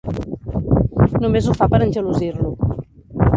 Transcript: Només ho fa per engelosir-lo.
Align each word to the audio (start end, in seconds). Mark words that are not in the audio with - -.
Només 1.25 1.49
ho 1.51 1.55
fa 1.59 1.69
per 1.75 1.81
engelosir-lo. 1.89 2.51